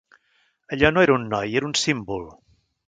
[0.77, 2.29] Allò no era un noi, era un símbol